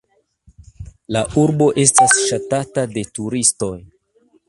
La 1.17 1.21
urbo 1.43 1.69
estas 1.83 2.17
ŝatata 2.25 2.89
de 2.97 3.07
turistoj. 3.19 3.75